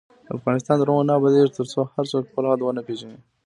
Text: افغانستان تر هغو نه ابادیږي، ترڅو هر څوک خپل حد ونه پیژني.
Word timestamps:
افغانستان 0.37 0.75
تر 0.79 0.87
هغو 0.91 1.07
نه 1.09 1.13
ابادیږي، 1.17 1.55
ترڅو 1.57 1.79
هر 1.93 2.05
څوک 2.11 2.23
خپل 2.29 2.43
حد 2.49 2.59
ونه 2.61 2.81
پیژني. 2.87 3.17